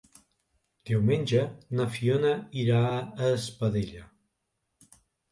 [0.89, 1.41] Diumenge
[1.79, 4.01] na Fiona irà a Espadella.